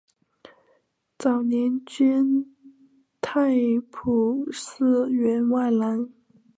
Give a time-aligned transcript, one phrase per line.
[1.19, 2.25] 早年捐
[3.21, 3.49] 太
[3.91, 6.09] 仆寺员外郎。